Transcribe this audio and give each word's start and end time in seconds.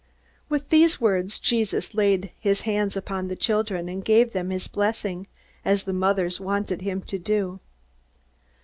With 0.49 0.69
these 0.69 0.99
words 0.99 1.37
Jesus 1.37 1.93
laid 1.93 2.31
his 2.39 2.61
hands 2.61 2.97
upon 2.97 3.27
the 3.27 3.35
children 3.35 3.87
and 3.87 4.03
gave 4.03 4.33
them 4.33 4.49
his 4.49 4.67
blessing, 4.67 5.27
as 5.63 5.83
the 5.83 5.93
mothers 5.93 6.39
wanted 6.39 6.81
him 6.81 7.03
to 7.03 7.19
do. 7.19 7.59